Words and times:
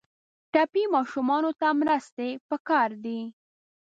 ټپي 0.53 0.83
ماشومانو 0.95 1.51
ته 1.59 1.67
مرستې 1.81 2.29
پکار 2.49 2.89
دي. 3.05 3.19